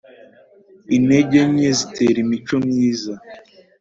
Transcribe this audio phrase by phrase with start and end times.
[0.95, 3.13] Intege nke zitera imico myiza.